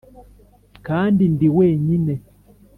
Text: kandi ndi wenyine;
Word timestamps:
kandi 0.87 1.23
ndi 1.33 1.47
wenyine; 1.57 2.13